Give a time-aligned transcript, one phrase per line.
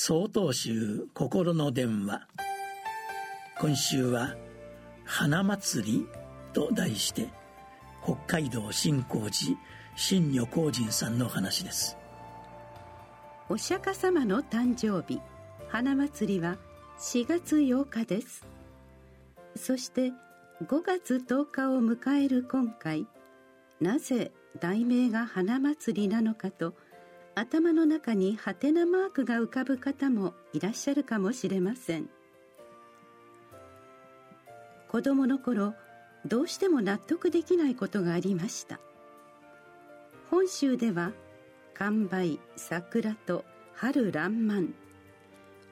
[0.00, 2.28] 総統集心の電話。
[3.58, 4.36] 今週は
[5.04, 6.06] 「花祭り」
[6.54, 7.28] と題して
[8.04, 9.58] 北海道新光寺
[9.96, 11.96] 新女光人さんの話です。
[13.48, 15.20] お釈迦様の誕生日
[15.66, 16.58] 花祭りは
[17.00, 18.46] 4月8日です。
[19.56, 20.12] そして
[20.62, 23.08] 5月10日を迎える今回
[23.80, 24.30] なぜ
[24.60, 26.74] 題名が花祭りなのかと
[27.38, 32.08] 頭の中にハテナマークが浮かぶ方もいらっしゃるかもしれません。
[34.88, 35.74] 子供の頃
[36.26, 38.80] どうしても納得できないことがありました。
[40.30, 41.12] 本州では
[41.74, 44.72] 完売桜と春爛漫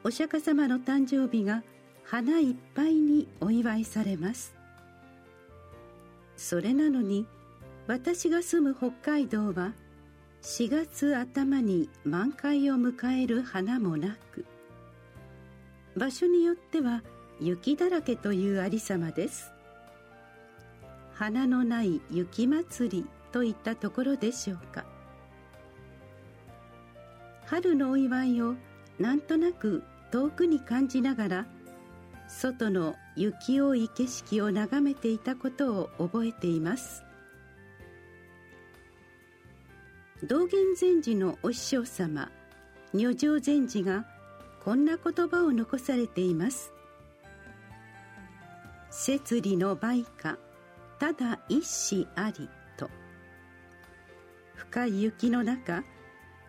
[0.04, 1.64] お釈迦様の誕生日が
[2.04, 4.54] 花いっぱいにお祝いされます。
[6.37, 7.26] それなのに
[7.88, 9.73] 私が住む北海道は
[10.42, 14.45] 4月頭に満開を迎える花もなく
[15.96, 17.02] 場所によっては
[17.40, 19.52] 雪だらけというありさまです。
[21.14, 24.84] 花のない雪祭りといったところでしょうか。
[27.46, 28.57] 春のお祝いを
[28.98, 31.46] なんとなく遠くに感じながら
[32.29, 37.05] 外の雪多い景色を眺めていたことを覚えています。
[40.24, 42.30] 道元禅師のお師匠様
[42.95, 44.06] 女性禅師が
[44.64, 46.73] こんな言葉を残されています
[48.88, 50.38] 「摂理の売価
[50.98, 52.88] ただ一子あり」と。
[54.54, 55.84] 深い雪の中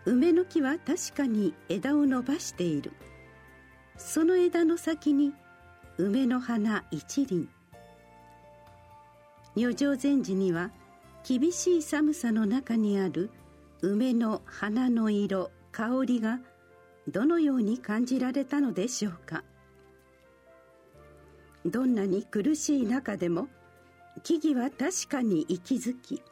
[0.05, 2.93] 梅の木は確かに枝を伸ばしている。
[3.97, 5.33] その枝の先に
[5.97, 7.49] 梅の花一輪。
[9.57, 10.71] 女性禅師には
[11.27, 13.29] 厳しい寒さの中にある
[13.81, 16.39] 梅の花の色香りが
[17.07, 19.43] どのように感じられたのでしょうか？
[21.65, 23.47] どんなに苦しい中でも
[24.23, 26.23] 木々は確かに息づき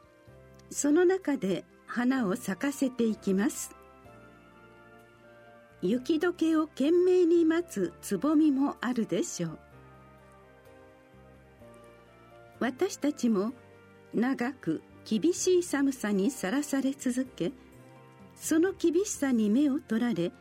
[0.72, 3.76] その中で花を咲かせていきます。
[5.82, 9.60] 雪解けを懸命に待つつぼみもあるでしょう。
[12.60, 13.52] 私たちも
[14.14, 17.52] 長く厳しい寒さにさらされ続け
[18.36, 20.32] その厳しさに目を取られ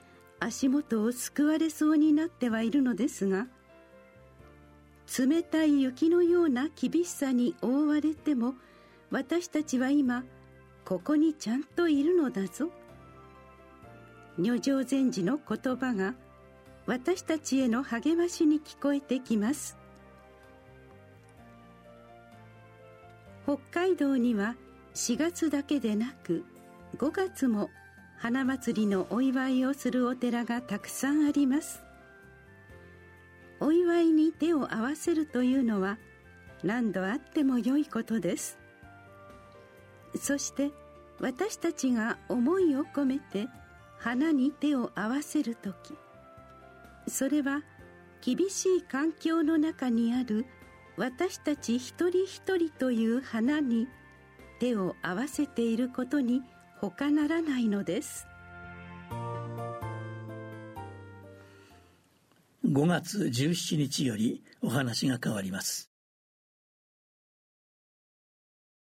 [0.41, 3.47] 足元をすくわれそうになってはいるのですが
[5.19, 8.55] 冷たい雪のような厳しさに覆われても
[9.11, 10.25] 私たちは今
[10.85, 12.71] ここにちゃんといるのだぞ。
[14.39, 16.15] 女性禅師の言葉が
[16.87, 19.79] 私たちへの励ましに聞こえてきます。
[23.45, 24.57] 北海道には
[24.95, 26.45] 4月だけでなく
[26.97, 27.71] 5月も
[28.17, 31.83] 花祭りのお祝いをするお寺がたくさんあります。
[33.61, 35.99] お祝いに手を合わせるというのは
[36.63, 38.59] 何度あっても良いことです。
[40.19, 40.71] そして
[41.21, 43.49] 私たちが思いを込めて
[43.99, 45.95] 花に手を合わせる時
[47.09, 47.63] それは
[48.21, 50.47] 厳しい環境の中にある
[50.97, 53.89] 私たち一人一人という花に
[54.61, 56.43] 手を合わせていることに
[56.81, 58.27] 他ならないのです。
[62.65, 65.94] 5月17日よりお話が変わります。